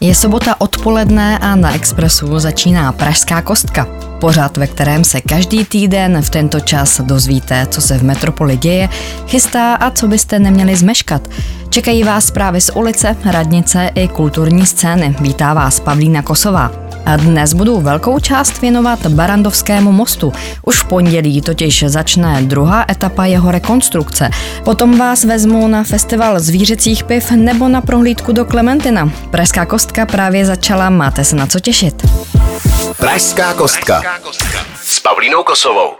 [0.00, 3.86] Je sobota odpoledne a na Expressu začíná Pražská kostka.
[4.20, 8.88] Pořád, ve kterém se každý týden v tento čas dozvíte, co se v metropoli děje,
[9.26, 11.28] chystá a co byste neměli zmeškat.
[11.70, 15.16] Čekají vás zprávy z ulice, radnice i kulturní scény.
[15.20, 16.70] Vítá vás Pavlína Kosová.
[17.06, 20.32] A dnes budu velkou část věnovat Barandovskému mostu.
[20.62, 24.30] Už v pondělí totiž začne druhá etapa jeho rekonstrukce.
[24.64, 29.10] Potom vás vezmu na festival zvířecích piv nebo na prohlídku do Klementina.
[29.30, 32.06] Pražská kostka právě začala, máte se na co těšit.
[32.98, 34.02] Pražská kostka
[34.84, 35.90] s Pavlínou Kosovou.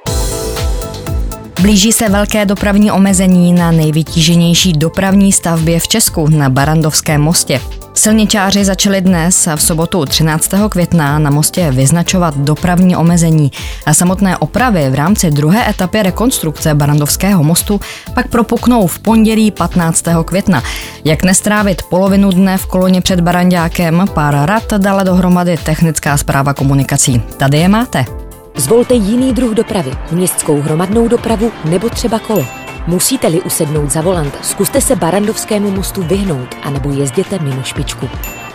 [1.61, 7.61] Blíží se velké dopravní omezení na nejvytíženější dopravní stavbě v Česku na Barandovském mostě.
[7.95, 10.51] Silničáři začali dnes v sobotu 13.
[10.69, 13.53] května na mostě vyznačovat dopravní omezení
[13.87, 17.81] a samotné opravy v rámci druhé etapy rekonstrukce Barandovského mostu
[18.15, 20.05] pak propuknou v pondělí 15.
[20.25, 20.63] května.
[21.05, 27.23] Jak nestrávit polovinu dne v koloně před Barandákem, pár rad dala dohromady technická zpráva komunikací.
[27.37, 28.26] Tady je máte.
[28.57, 32.47] Zvolte jiný druh dopravy, městskou hromadnou dopravu nebo třeba kolo.
[32.87, 38.09] Musíte-li usednout za volant, zkuste se Barandovskému mostu vyhnout anebo jezděte mimo špičku.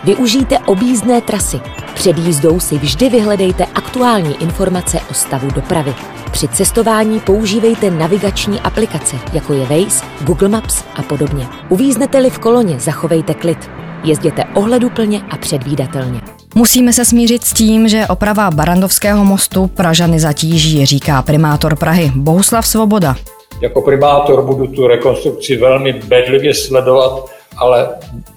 [0.03, 1.59] Využijte objízdné trasy.
[1.94, 5.95] Před jízdou si vždy vyhledejte aktuální informace o stavu dopravy.
[6.31, 11.47] Při cestování používejte navigační aplikace, jako je Waze, Google Maps a podobně.
[11.69, 13.69] Uvíznete-li v koloně, zachovejte klid.
[14.03, 16.21] Jezděte ohleduplně a předvídatelně.
[16.55, 22.67] Musíme se smířit s tím, že oprava Barandovského mostu Pražany zatíží, říká primátor Prahy Bohuslav
[22.67, 23.16] Svoboda.
[23.61, 27.25] Jako primátor budu tu rekonstrukci velmi bedlivě sledovat,
[27.57, 27.89] ale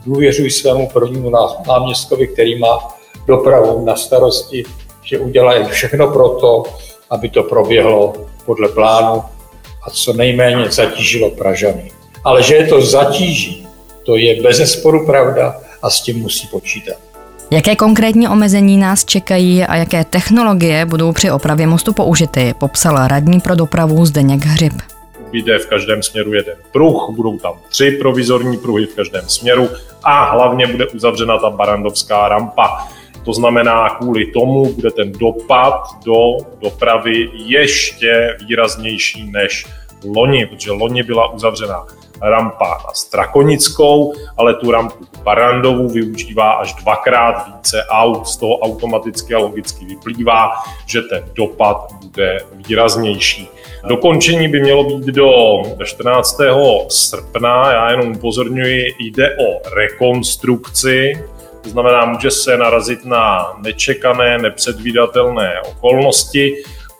[0.07, 1.33] důvěřuji svému prvnímu
[1.67, 2.79] náměstkovi, který má
[3.27, 4.65] dopravu na starosti,
[5.03, 6.63] že udělají všechno pro to,
[7.11, 8.13] aby to proběhlo
[8.47, 9.23] podle plánu
[9.83, 11.91] a co nejméně zatížilo Pražany.
[12.25, 13.64] Ale že je to zatíží,
[14.05, 16.97] to je bezesporu pravda a s tím musí počítat.
[17.51, 23.41] Jaké konkrétní omezení nás čekají a jaké technologie budou při opravě mostu použity, popsal radní
[23.41, 24.73] pro dopravu Zdeněk Hřib
[25.35, 29.69] vyjde v každém směru jeden pruh, budou tam tři provizorní pruhy v každém směru
[30.03, 32.89] a hlavně bude uzavřena ta barandovská rampa.
[33.25, 39.67] To znamená, kvůli tomu bude ten dopad do dopravy ještě výraznější než
[40.05, 41.87] loni, protože loni byla uzavřena
[42.23, 48.29] rampa na Strakonickou, ale tu rampu Barandovu využívá až dvakrát více aut.
[48.29, 50.51] Z toho automaticky a logicky vyplývá,
[50.87, 53.49] že ten dopad bude výraznější.
[53.89, 55.31] Dokončení by mělo být do
[55.85, 56.41] 14.
[56.89, 57.73] srpna.
[57.73, 61.25] Já jenom upozorňuji, jde o rekonstrukci,
[61.63, 66.55] to znamená, může se narazit na nečekané, nepředvídatelné okolnosti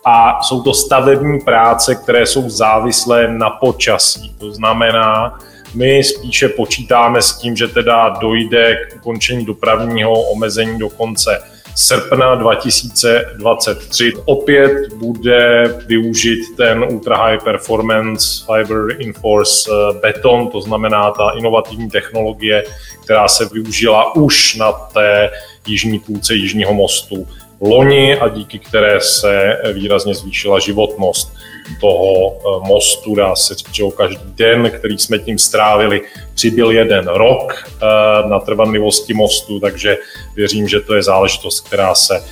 [0.05, 4.35] a jsou to stavební práce, které jsou závislé na počasí.
[4.37, 5.39] To znamená,
[5.73, 11.41] my spíše počítáme s tím, že teda dojde k ukončení dopravního omezení do konce
[11.75, 14.13] srpna 2023.
[14.25, 21.89] Opět bude využit ten Ultra High Performance Fiber Inforce eh, beton, to znamená ta inovativní
[21.89, 22.63] technologie,
[23.03, 25.31] která se využila už na té
[25.67, 27.27] jižní půlce Jižního mostu
[27.61, 31.33] loni a díky které se výrazně zvýšila životnost
[31.81, 33.15] toho eh, mostu.
[33.15, 36.01] Dá se říct, že každý den, který jsme tím strávili,
[36.33, 39.97] přibyl jeden rok eh, na trvanlivosti mostu, takže
[40.35, 42.23] věřím, že to je záležitost, která se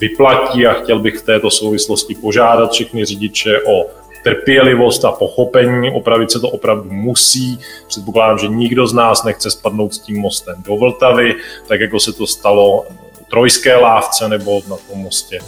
[0.00, 3.86] vyplatí a chtěl bych v této souvislosti požádat všechny řidiče o
[4.24, 7.58] trpělivost a pochopení, opravit se to opravdu musí.
[7.88, 11.34] Předpokládám, že nikdo z nás nechce spadnout s tím mostem do Vltavy,
[11.68, 12.86] tak jako se to stalo
[13.30, 15.38] Trojské lávce nebo na tom mostě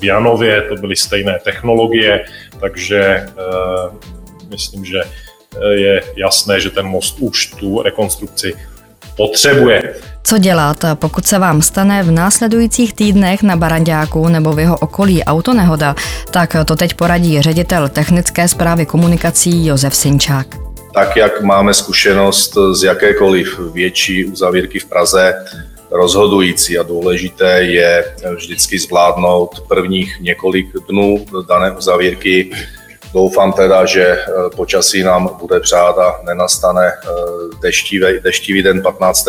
[0.00, 2.24] v Janově, to byly stejné technologie,
[2.60, 3.26] takže e,
[4.52, 8.54] myslím, že eh, je jasné, že ten most už tu rekonstrukci
[9.16, 9.94] potřebuje.
[10.24, 15.24] Co dělat, pokud se vám stane v následujících týdnech na Barandáku nebo v jeho okolí
[15.24, 15.94] autonehoda,
[16.30, 20.46] tak to teď poradí ředitel technické zprávy komunikací Josef Sinčák.
[20.94, 25.34] Tak, jak máme zkušenost z jakékoliv větší uzavírky v Praze,
[25.92, 32.50] rozhodující a důležité je vždycky zvládnout prvních několik dnů dané uzavírky.
[33.14, 37.08] Doufám teda, že eh, počasí nám bude přát a nenastane eh,
[37.62, 39.28] deštivý, deštivý den 15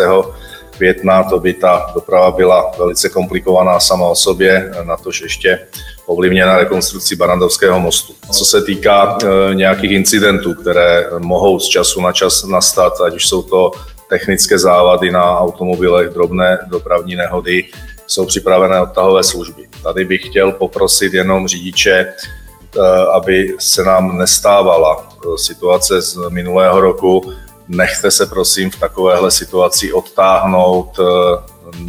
[0.78, 5.60] května, to by ta doprava byla velice komplikovaná sama o sobě, na tož ještě
[6.06, 8.14] ovlivněna rekonstrukcí Barandovského mostu.
[8.32, 9.18] Co se týká
[9.54, 13.72] nějakých incidentů, které mohou z času na čas nastat, ať už jsou to
[14.14, 17.66] technické závady na automobilech, drobné dopravní nehody,
[18.08, 19.68] jsou připravené odtahové služby.
[19.84, 22.80] Tady bych chtěl poprosit jenom řidiče, eh,
[23.14, 27.34] aby se nám nestávala eh, situace z minulého roku.
[27.68, 31.04] Nechte se prosím v takovéhle situaci odtáhnout eh,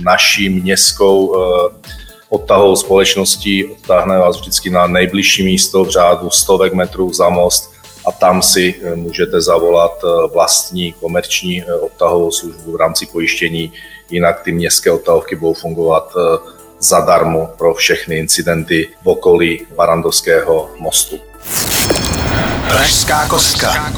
[0.02, 1.36] naší městskou
[2.28, 7.73] odtahovou společností odtáhne vás vždycky na nejbližší místo v řádu stovek metrů za most
[8.06, 13.72] a tam si můžete zavolat vlastní komerční odtahovou službu v rámci pojištění,
[14.10, 16.12] jinak ty městské odtahovky budou fungovat
[16.80, 21.18] zadarmo pro všechny incidenty v okolí Barandovského mostu.
[22.68, 23.92] Pražská kostka.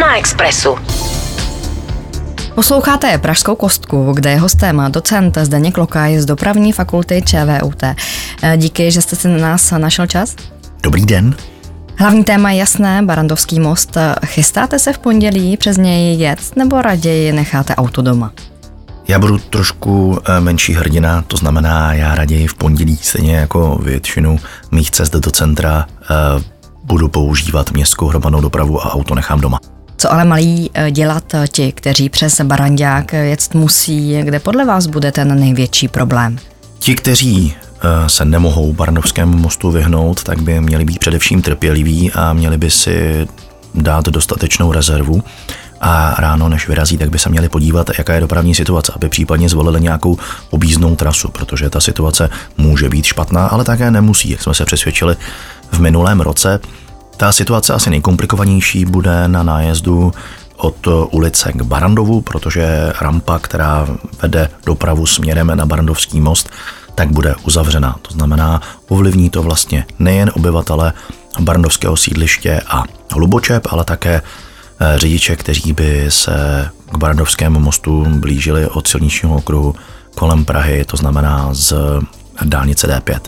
[0.00, 0.78] Na Expressu.
[2.54, 7.82] Posloucháte Pražskou kostku, kde je hostem docent Zdeněk Lokaj z dopravní fakulty ČVUT.
[7.82, 7.96] Eh,
[8.56, 10.36] díky, že jste si na nás našel čas.
[10.82, 11.36] Dobrý den.
[11.96, 13.96] Hlavní téma je jasné, Barandovský most.
[14.26, 18.32] Chystáte se v pondělí přes něj jet nebo raději necháte auto doma?
[19.08, 24.38] Já budu trošku eh, menší hrdina, to znamená, já raději v pondělí, stejně jako většinu
[24.70, 26.42] mých cest do centra, eh,
[26.84, 29.60] budu používat městskou hromadnou dopravu a auto nechám doma.
[29.96, 35.12] Co ale mají eh, dělat ti, kteří přes Barandák jet musí, kde podle vás bude
[35.12, 36.38] ten největší problém?
[36.78, 37.54] Ti, kteří
[38.06, 43.28] se nemohou Barandovskému mostu vyhnout, tak by měli být především trpěliví a měli by si
[43.74, 45.22] dát dostatečnou rezervu
[45.80, 49.48] a ráno, než vyrazí, tak by se měli podívat, jaká je dopravní situace, aby případně
[49.48, 50.18] zvolili nějakou
[50.50, 55.16] objízdnou trasu, protože ta situace může být špatná, ale také nemusí, jak jsme se přesvědčili
[55.72, 56.60] v minulém roce.
[57.16, 60.12] Ta situace asi nejkomplikovanější bude na nájezdu
[60.56, 63.86] od ulice k Barandovu, protože rampa, která
[64.22, 66.50] vede dopravu směrem na Barandovský most,
[66.94, 67.96] tak bude uzavřena.
[68.02, 70.92] To znamená, ovlivní to vlastně nejen obyvatele
[71.40, 74.22] Barandovského sídliště a Hlubočep, ale také
[74.80, 79.74] Eh, řidiče, kteří by se k Barandovskému mostu blížili od silničního okruhu
[80.14, 81.74] kolem Prahy, to znamená z
[82.44, 83.20] dálnice D5.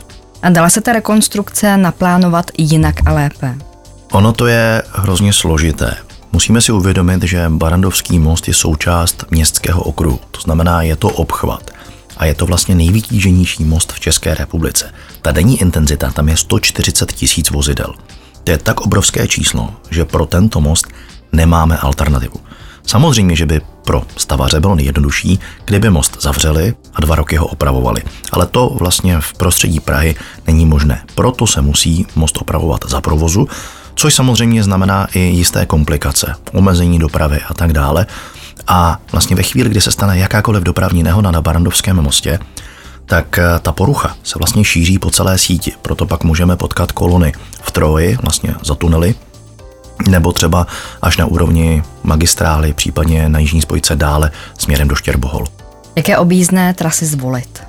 [0.42, 3.54] A dala se ta rekonstrukce naplánovat jinak a lépe?
[4.12, 5.94] Ono to je hrozně složité.
[6.32, 11.70] Musíme si uvědomit, že Barandovský most je součást městského okruhu, to znamená, je to obchvat.
[12.16, 14.92] A je to vlastně nejvytíženější most v České republice.
[15.22, 17.94] Ta denní intenzita tam je 140 tisíc vozidel.
[18.44, 20.86] To je tak obrovské číslo, že pro tento most
[21.32, 22.40] nemáme alternativu.
[22.86, 28.02] Samozřejmě, že by pro stavaře bylo nejjednodušší, kdyby most zavřeli a dva roky ho opravovali.
[28.32, 30.16] Ale to vlastně v prostředí Prahy
[30.46, 31.04] není možné.
[31.14, 33.48] Proto se musí most opravovat za provozu,
[33.94, 38.06] což samozřejmě znamená i jisté komplikace, omezení dopravy a tak dále.
[38.66, 42.38] A vlastně ve chvíli, kdy se stane jakákoliv dopravní nehoda na Barandovském mostě,
[43.06, 45.72] tak eh, ta porucha se vlastně šíří po celé síti.
[45.82, 47.32] Proto pak můžeme potkat kolony
[47.62, 49.14] v Troji, vlastně za tunely,
[50.08, 50.66] nebo třeba
[51.02, 55.46] až na úrovni magistrály, případně na jižní spojce dále směrem do Štěrbohol.
[55.96, 57.62] Jaké objízdné trasy zvolit?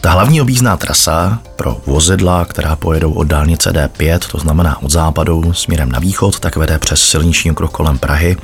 [0.00, 5.52] Ta hlavní objízdná trasa pro vozidla, která pojedou od dálnice D5, to znamená od západu
[5.52, 8.36] směrem na východ, tak vede přes silniční okruh kolem Prahy,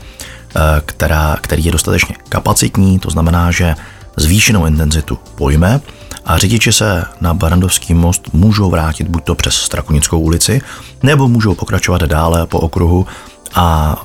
[0.86, 3.74] která, který je dostatečně kapacitní, to znamená, že
[4.16, 5.80] zvýšenou intenzitu pojme
[6.24, 10.60] a řidiči se na Barandovský most můžou vrátit buď to přes Strakonickou ulici,
[11.02, 13.06] nebo můžou pokračovat dále po okruhu
[13.54, 13.96] a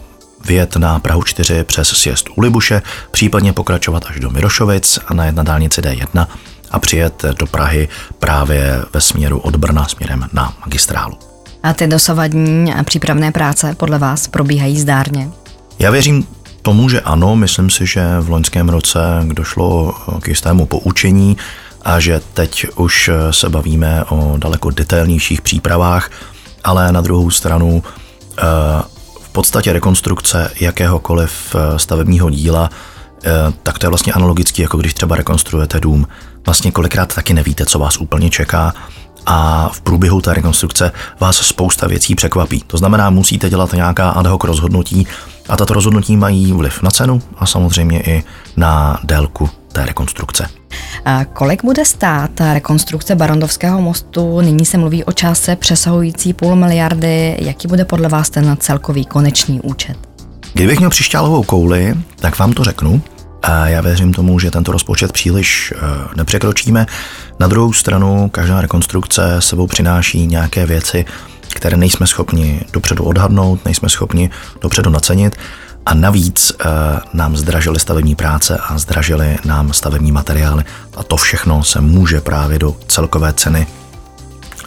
[0.46, 2.82] vyjet na Prahu 4 přes sjezd u Libuše,
[3.12, 6.28] případně pokračovat až do Mirošovic a najet na dálnici D1
[6.72, 11.18] a přijet do Prahy právě ve směru od Brna směrem na magistrálu.
[11.64, 15.30] A ty dosavadní přípravné práce podle vás probíhají zdárně?
[15.80, 16.28] Já věřím
[16.62, 17.36] tomu, že ano.
[17.36, 19.00] Myslím si, že v loňském roce
[19.34, 21.38] došlo k jistému poučení
[21.82, 26.10] a že teď už se bavíme o daleko detailnějších přípravách,
[26.64, 27.84] ale na druhou stranu
[28.38, 28.44] eh,
[29.34, 32.70] podstatě rekonstrukce jakéhokoliv eh, stavebního díla,
[33.24, 33.30] eh,
[33.64, 36.08] tak to je vlastně analogický, jako když třeba rekonstruujete dům.
[36.46, 38.74] Vlastně kolikrát taky nevíte, co vás úplně čeká
[39.26, 42.64] a v průběhu té rekonstrukce vás spousta věcí překvapí.
[42.68, 45.08] To znamená, musíte dělat nějaká ad hoc rozhodnutí
[45.50, 48.24] a tato rozhodnutí mají vliv na cenu a samozřejmě i
[48.58, 50.48] na délku té rekonstrukce.
[51.06, 54.42] A kolik bude stát rekonstrukce Barondovského mostu?
[54.42, 57.38] Nyní se mluví o částce přesahující půl miliardy.
[57.40, 59.98] Jaký bude podle vás ten celkový konečný účet?
[60.54, 63.02] Kdybych měl přišťálovou kouli, tak vám to řeknu.
[63.42, 65.80] A já věřím tomu, že tento rozpočet příliš eh,
[66.16, 66.86] nepřekročíme.
[67.40, 71.06] Na druhou stranu, každá rekonstrukce sebou přináší nějaké věci,
[71.56, 74.30] které nejsme schopni dopředu odhadnout, nejsme schopni
[74.62, 75.36] dopředu nacenit
[75.86, 76.66] a navíc e,
[77.14, 80.64] nám zdražily stavební práce a zdražily nám stavební materiály
[80.98, 83.68] a to všechno se může právě do celkové ceny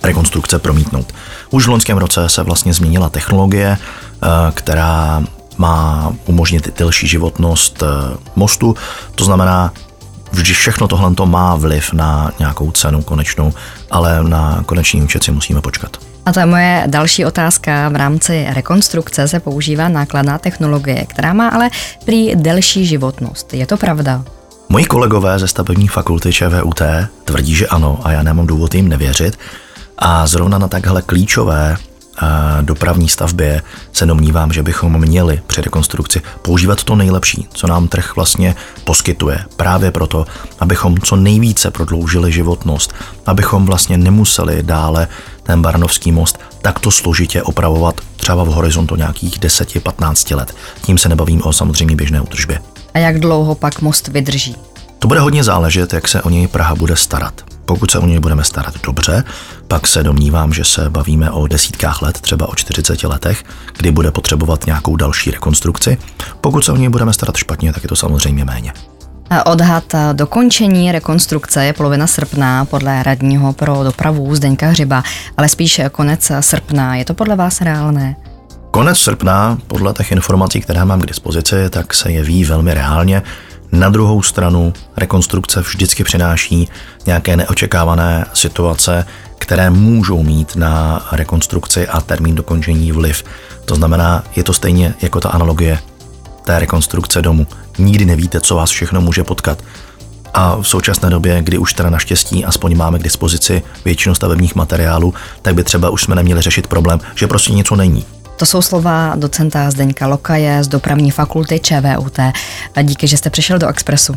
[0.02, 1.14] rekonstrukce promítnout.
[1.50, 3.78] Už v loňském roce se vlastně změnila technologie, e,
[4.54, 5.22] která
[5.58, 7.86] má umožnit delší životnost e,
[8.36, 8.76] mostu,
[9.14, 9.72] to znamená,
[10.32, 13.52] vždy všechno tohle má vliv na nějakou cenu konečnou,
[13.90, 15.96] ale na konečný účet si musíme počkat.
[16.26, 17.88] A je moje další otázka.
[17.88, 21.70] V rámci rekonstrukce se používá nákladná technologie, která má ale
[22.04, 23.54] prý delší životnost.
[23.54, 24.24] Je to pravda?
[24.68, 26.82] Moji kolegové ze stavební fakulty ČVUT
[27.24, 29.38] tvrdí, že ano a já nemám důvod jim nevěřit.
[29.98, 31.76] A zrovna na takhle klíčové
[32.62, 38.16] dopravní stavbě se domnívám, že bychom měli při rekonstrukci používat to nejlepší, co nám trh
[38.16, 38.54] vlastně
[38.84, 39.44] poskytuje.
[39.56, 40.26] Právě proto,
[40.60, 42.94] abychom co nejvíce prodloužili životnost,
[43.26, 45.08] abychom vlastně nemuseli dále
[45.42, 50.54] ten Barnovský most takto složitě opravovat třeba v horizontu nějakých 10-15 let.
[50.82, 52.60] Tím se nebavím o samozřejmě běžné údržbě.
[52.94, 54.56] A jak dlouho pak most vydrží?
[54.98, 57.55] To bude hodně záležet, jak se o něj Praha bude starat.
[57.66, 59.24] Pokud se o něj budeme starat dobře,
[59.68, 63.44] pak se domnívám, že se bavíme o desítkách let, třeba o 40 letech,
[63.78, 65.98] kdy bude potřebovat nějakou další rekonstrukci.
[66.40, 68.72] Pokud se o něj budeme starat špatně, tak je to samozřejmě méně.
[69.44, 75.02] Odhad dokončení rekonstrukce je polovina srpna podle radního pro dopravu Zdeňka Hřiba,
[75.36, 76.96] ale spíš konec srpna.
[76.96, 78.16] Je to podle vás reálné?
[78.70, 83.22] Konec srpna, podle těch informací, které mám k dispozici, tak se jeví velmi reálně.
[83.72, 86.68] Na druhou stranu rekonstrukce vždycky přináší
[87.06, 89.06] nějaké neočekávané situace,
[89.38, 93.24] které můžou mít na rekonstrukci a termín dokončení vliv.
[93.64, 95.78] To znamená, je to stejně jako ta analogie
[96.44, 97.46] té rekonstrukce domu.
[97.78, 99.58] Nikdy nevíte, co vás všechno může potkat.
[100.34, 105.14] A v současné době, kdy už teda naštěstí aspoň máme k dispozici většinu stavebních materiálů,
[105.42, 108.04] tak by třeba už jsme neměli řešit problém, že prostě něco není.
[108.36, 112.18] To jsou slova docenta Zdeňka Lokaje z dopravní fakulty ČVUT.
[112.74, 114.14] A díky, že jste přišel do Expressu.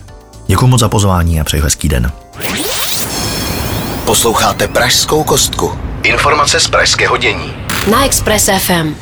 [0.48, 2.12] Děkuji moc za pozvání a přeji hezký den.
[4.06, 5.72] Posloucháte Pražskou kostku.
[6.04, 7.54] Informace z pražského dění.
[7.92, 8.96] Na Express FM.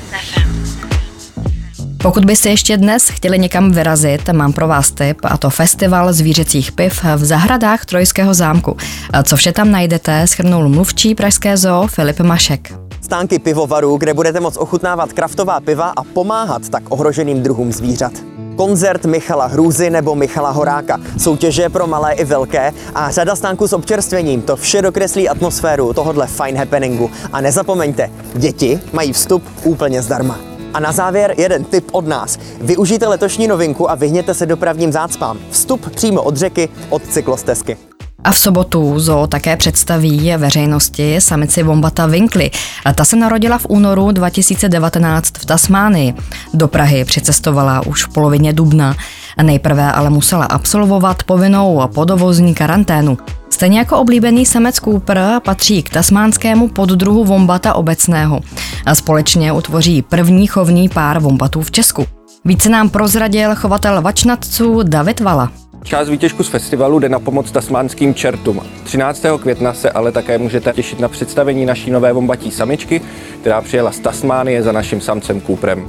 [1.97, 6.71] Pokud byste ještě dnes chtěli někam vyrazit, mám pro vás tip a to festival zvířecích
[6.71, 8.77] piv v zahradách Trojského zámku.
[9.23, 14.57] Co vše tam najdete, schrnul mluvčí Pražské zoo Filip Mašek stánky pivovarů, kde budete moct
[14.57, 18.11] ochutnávat kraftová piva a pomáhat tak ohroženým druhům zvířat.
[18.55, 23.73] Koncert Michala Hrůzy nebo Michala Horáka, soutěže pro malé i velké a řada stánků s
[23.73, 24.41] občerstvením.
[24.41, 27.09] To vše dokreslí atmosféru tohohle fine happeningu.
[27.33, 30.39] A nezapomeňte, děti mají vstup úplně zdarma.
[30.73, 32.37] A na závěr jeden tip od nás.
[32.61, 35.37] Využijte letošní novinku a vyhněte se dopravním zácpám.
[35.51, 37.77] Vstup přímo od řeky, od cyklostezky.
[38.23, 42.51] A v sobotu Zoo také představí veřejnosti samici Vombata Winkly.
[42.95, 46.13] Ta se narodila v únoru 2019 v Tasmánii.
[46.53, 48.95] Do Prahy přicestovala už v polovině dubna.
[49.41, 53.17] Nejprve ale musela absolvovat povinnou podovozní karanténu.
[53.49, 58.41] Stejně jako oblíbený samec Cooper patří k tasmánskému poddruhu vombata obecného
[58.85, 62.16] a společně utvoří první chovný pár vombatů v Česku.
[62.47, 65.51] Více nám prozradil chovatel vačnatců David Vala.
[65.83, 68.61] Část výtěžku z festivalu jde na pomoc tasmánským čertům.
[68.83, 69.25] 13.
[69.41, 73.01] května se ale také můžete těšit na představení naší nové vombatí samičky,
[73.41, 75.87] která přijela z Tasmánie za naším samcem Cooperem.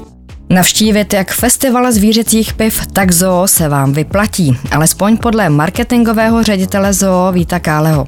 [0.51, 7.33] Navštívit jak festival zvířecích piv, tak zoo se vám vyplatí, alespoň podle marketingového ředitele zoo
[7.33, 8.07] Víta Káleho.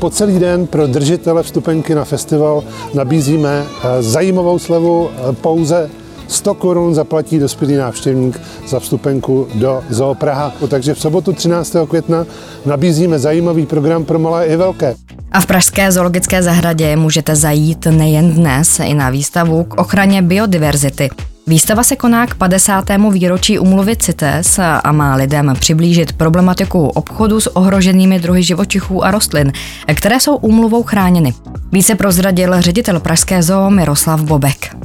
[0.00, 5.90] Po celý den pro držitele vstupenky na festival nabízíme eh, zajímavou slevu eh, pouze
[6.32, 10.52] 100 korun zaplatí dospělý návštěvník za vstupenku do Zoo Praha.
[10.68, 11.76] Takže v sobotu 13.
[11.88, 12.26] května
[12.66, 14.94] nabízíme zajímavý program pro malé i velké.
[15.32, 21.10] A v Pražské zoologické zahradě můžete zajít nejen dnes i na výstavu k ochraně biodiverzity.
[21.46, 22.84] Výstava se koná k 50.
[23.10, 29.52] výročí umluvy CITES a má lidem přiblížit problematiku obchodu s ohroženými druhy živočichů a rostlin,
[29.94, 31.34] které jsou úmluvou chráněny.
[31.72, 34.76] Více prozradil ředitel Pražské zoo Miroslav Bobek.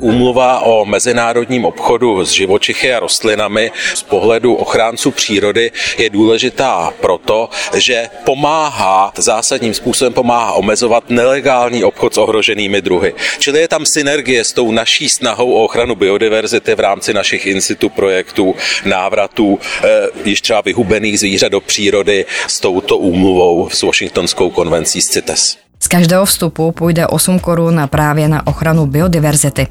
[0.00, 7.48] Úmluva o mezinárodním obchodu s živočichy a rostlinami z pohledu ochránců přírody je důležitá proto,
[7.74, 13.14] že pomáhá, zásadním způsobem pomáhá omezovat nelegální obchod s ohroženými druhy.
[13.38, 17.88] Čili je tam synergie s tou naší snahou o ochranu biodiverzity v rámci našich institu
[17.88, 19.88] projektů, návratů eh,
[20.24, 25.65] již třeba vyhubených zvířat do přírody s touto úmluvou s Washingtonskou konvencí z CITES.
[25.80, 29.66] Z každého vstupu půjde 8 korun právě na ochranu biodiverzity.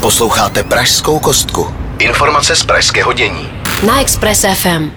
[0.00, 1.66] Posloucháte Pražskou kostku.
[1.98, 3.48] Informace z pražského dění.
[3.86, 4.90] Na Express FM.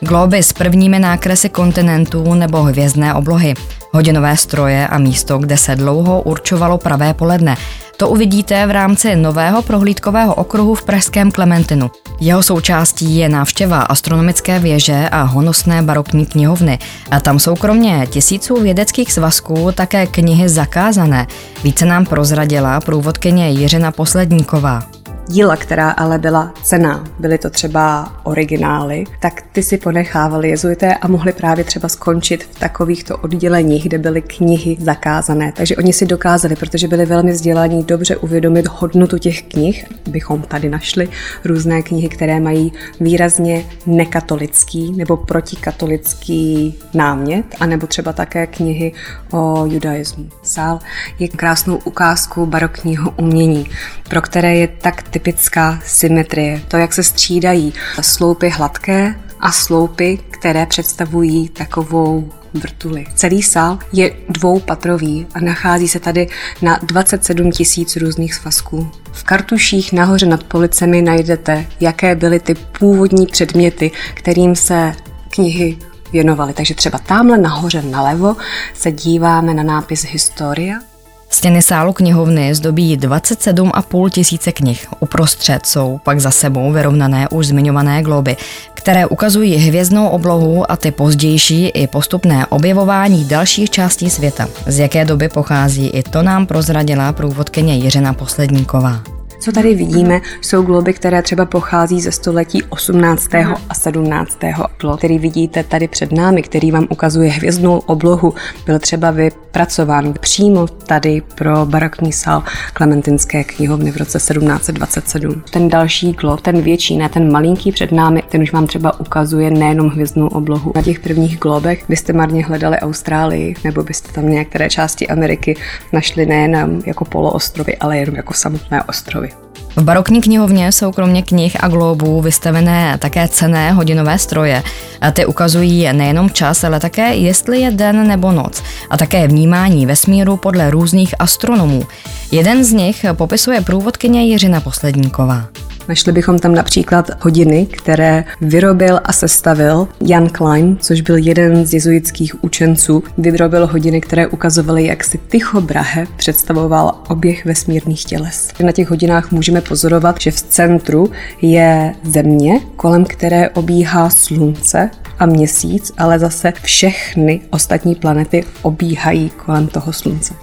[0.00, 3.54] Globy s prvními nákresy kontinentů nebo hvězdné oblohy.
[3.92, 7.56] Hodinové stroje a místo, kde se dlouho určovalo pravé poledne.
[7.96, 11.90] To uvidíte v rámci nového prohlídkového okruhu v Pražském Klementinu.
[12.20, 16.78] Jeho součástí je návštěva astronomické věže a honosné barokní knihovny.
[17.10, 21.26] A tam jsou kromě tisíců vědeckých svazků také knihy zakázané.
[21.64, 24.99] Více nám prozradila průvodkyně Jiřina Posledníková.
[25.30, 31.08] Díla, která ale byla cená, byly to třeba originály, tak ty si ponechávali jezuité a
[31.08, 35.52] mohli právě třeba skončit v takovýchto odděleních, kde byly knihy zakázané.
[35.56, 39.86] Takže oni si dokázali, protože byli velmi vzdělaní, dobře uvědomit hodnotu těch knih.
[40.08, 41.08] Bychom tady našli
[41.44, 48.92] různé knihy, které mají výrazně nekatolický nebo protikatolický námět, anebo třeba také knihy
[49.32, 50.28] o judaismu.
[50.42, 50.78] Sál
[51.18, 53.66] je krásnou ukázkou barokního umění,
[54.08, 56.62] pro které je tak typická symetrie.
[56.68, 63.06] To, jak se střídají sloupy hladké a sloupy, které představují takovou vrtuli.
[63.14, 66.28] Celý sál je dvoupatrový a nachází se tady
[66.62, 68.90] na 27 tisíc různých svazků.
[69.12, 74.92] V kartuších nahoře nad policemi najdete, jaké byly ty původní předměty, kterým se
[75.30, 75.78] knihy
[76.12, 76.52] věnovaly.
[76.52, 78.36] Takže třeba tamhle nahoře nalevo
[78.74, 80.89] se díváme na nápis Historia
[81.32, 84.86] Stěny sálu knihovny zdobí 27,5 tisíce knih.
[85.00, 88.36] Uprostřed jsou pak za sebou vyrovnané už zmiňované globy,
[88.74, 94.48] které ukazují hvězdnou oblohu a ty pozdější i postupné objevování dalších částí světa.
[94.66, 99.19] Z jaké doby pochází, i to nám prozradila průvodkyně Jiřina Posledníková.
[99.40, 103.34] Co tady vidíme, jsou globy, které třeba pochází ze století 18.
[103.68, 104.38] a 17.
[104.80, 108.34] Glob, který vidíte tady před námi, který vám ukazuje hvězdnou oblohu,
[108.66, 112.42] byl třeba vypracován přímo tady pro barokní sál
[112.72, 115.42] Klementinské knihovny v roce 1727.
[115.50, 119.50] Ten další glob, ten větší, ne ten malinký před námi, ten už vám třeba ukazuje
[119.50, 120.72] nejenom hvězdnou oblohu.
[120.76, 125.56] Na těch prvních globech byste marně hledali Austrálii, nebo byste tam některé části Ameriky
[125.92, 129.29] našli nejen jako poloostrovy, ale jenom jako samotné ostrovy.
[129.76, 134.62] V barokní knihovně jsou kromě knih a globů vystavené také cené hodinové stroje.
[135.00, 139.86] A ty ukazují nejenom čas, ale také jestli je den nebo noc a také vnímání
[139.86, 141.82] vesmíru podle různých astronomů.
[142.30, 145.46] Jeden z nich popisuje průvodkyně Jiřina Posledníková.
[145.90, 151.74] Našli bychom tam například hodiny, které vyrobil a sestavil Jan Klein, což byl jeden z
[151.74, 153.02] jezuitských učenců.
[153.18, 158.48] Vyrobil hodiny, které ukazovaly, jak si Tycho Brahe představoval oběh vesmírných těles.
[158.64, 161.10] Na těch hodinách můžeme pozorovat, že v centru
[161.42, 169.66] je Země, kolem které obíhá Slunce a Měsíc, ale zase všechny ostatní planety obíhají kolem
[169.66, 170.34] toho Slunce.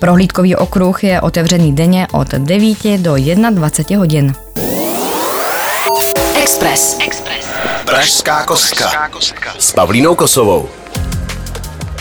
[0.00, 3.14] Prohlídkový okruh je otevřený denně od 9 do
[3.50, 4.34] 21 hodin.
[6.44, 6.98] Express.
[7.00, 7.46] Express.
[7.86, 9.10] Pražská kostka.
[9.58, 10.68] S Pavlínou Kosovou.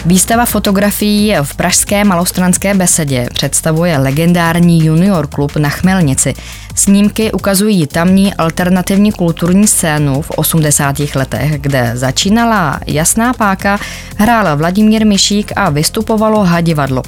[0.06, 6.34] Výstava fotografií v pražské malostranské besedě představuje legendární junior klub na Chmelnici.
[6.75, 10.95] Snímky ukazují tamní alternativní kulturní scénu v 80.
[11.15, 13.79] letech, kde začínala Jasná páka,
[14.17, 17.03] hrál Vladimír Mišík a vystupovalo Hadivadlo.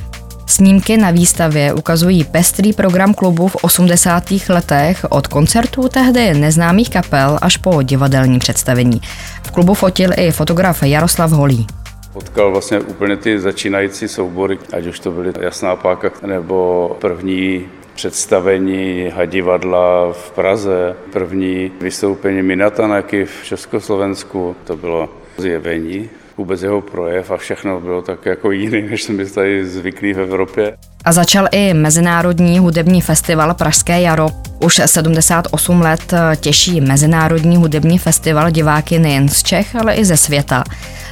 [0.56, 4.24] Snímky na výstavě ukazují pestrý program klubu v 80.
[4.50, 9.02] letech od koncertů tehdy neznámých kapel až po divadelní představení.
[9.44, 11.68] V klubu fotil i fotograf Jaroslav Holý.
[12.13, 17.65] Potkal vlastně úplně ty začínající soubory, ať už to byly Jasná páka nebo první
[17.96, 27.32] představení hadivadla v Praze, první vystoupení Minatanaky v Československu, to bylo zjevení vůbec jeho projev
[27.32, 30.78] a všechno bylo tak jako jiný, než jsem tady zvyklý v Evropě.
[31.06, 34.30] A začal i Mezinárodní hudební festival Pražské jaro.
[34.60, 40.63] Už 78 let těší Mezinárodní hudební festival diváky nejen z Čech, ale i ze světa.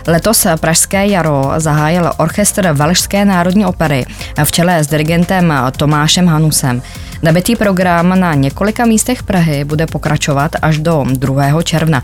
[0.08, 4.06] Letos Pražské jaro zahájil orchestr Velšské národní opery
[4.44, 6.82] v čele s dirigentem Tomášem Hanusem.
[7.22, 11.62] Nabitý program na několika místech Prahy bude pokračovat až do 2.
[11.62, 12.02] června.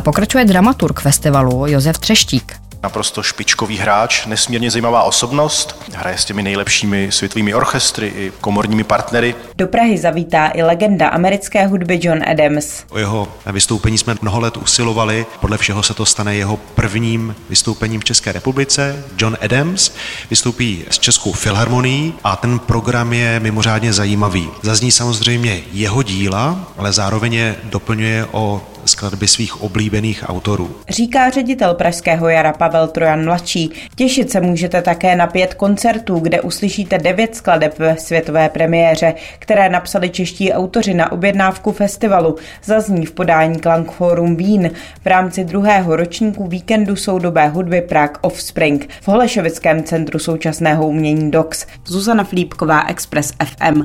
[0.00, 7.08] Pokračuje dramaturg festivalu Josef Třeštík naprosto špičkový hráč, nesmírně zajímavá osobnost, hraje s těmi nejlepšími
[7.12, 9.34] světovými orchestry i komorními partnery.
[9.56, 12.84] Do Prahy zavítá i legenda americké hudby John Adams.
[12.90, 18.00] O jeho vystoupení jsme mnoho let usilovali, podle všeho se to stane jeho prvním vystoupením
[18.00, 19.04] v České republice.
[19.18, 19.92] John Adams
[20.30, 24.48] vystoupí s Českou filharmonií a ten program je mimořádně zajímavý.
[24.62, 30.76] Zazní samozřejmě jeho díla, ale zároveň je doplňuje o skladby svých oblíbených autorů.
[30.88, 33.70] Říká ředitel Pražského jara Pavel Trojan mladší.
[33.96, 39.68] Těšit se můžete také na pět koncertů, kde uslyšíte devět skladeb ve světové premiéře, které
[39.68, 42.36] napsali čeští autoři na objednávku festivalu.
[42.64, 44.70] Zazní v podání Klangforum Vín
[45.02, 51.66] v rámci druhého ročníku víkendu soudobé hudby Prague Offspring v Holešovickém centru současného umění DOX.
[51.86, 53.82] Zuzana Flípková, Express FM.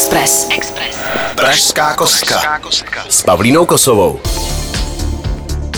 [0.00, 0.48] Express.
[0.50, 0.96] Express.
[1.34, 2.60] Pražská kostka.
[3.08, 4.20] S Pavlínou Kosovou.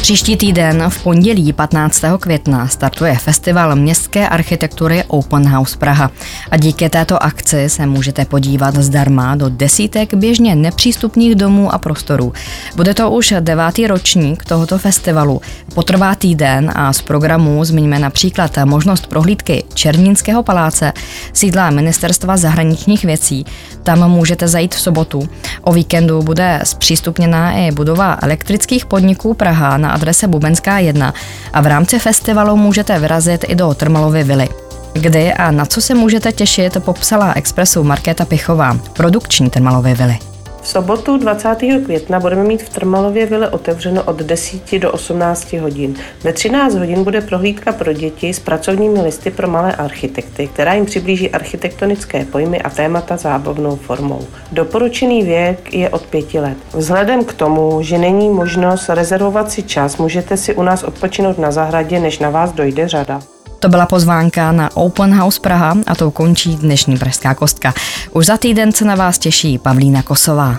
[0.03, 2.03] Příští týden v pondělí 15.
[2.21, 6.11] května startuje festival městské architektury Open House Praha
[6.51, 12.33] a díky této akci se můžete podívat zdarma do desítek běžně nepřístupných domů a prostorů.
[12.77, 15.41] Bude to už devátý ročník tohoto festivalu.
[15.75, 20.93] Potrvá týden a z programu zmiňme například možnost prohlídky Černínského paláce,
[21.33, 23.45] sídla Ministerstva zahraničních věcí.
[23.83, 25.29] Tam můžete zajít v sobotu.
[25.61, 31.15] O víkendu bude zpřístupněná i budova elektrických podniků Praha na adrese Bubenská 1
[31.53, 34.49] a v rámci festivalu můžete vyrazit i do Trmalovy vily.
[34.93, 40.32] Kdy a na co se můžete těšit, popsala Expressu Markéta Pichová, produkční Trmalovy vily.
[40.63, 41.57] V sobotu 20.
[41.85, 45.95] května budeme mít v Trmalově vile otevřeno od 10 do 18 hodin.
[46.25, 50.87] Ve 13 hodin bude prohlídka pro děti s pracovními listy pro malé architekty, která jim
[50.87, 54.21] přiblíží architektonické pojmy a témata zábavnou formou.
[54.53, 56.59] Doporučený věk je od 5 let.
[56.75, 61.51] Vzhledem k tomu, že není možnost rezervovat si čas, můžete si u nás odpočinout na
[61.51, 63.21] zahradě, než na vás dojde řada.
[63.63, 67.75] To byla pozvánka na Open House Praha a to končí dnešní Pražská kostka.
[68.13, 70.57] Už za týden se na vás těší Pavlína Kosová.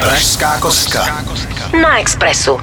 [0.00, 1.24] Pražská kostka.
[1.82, 2.60] Na Expressu.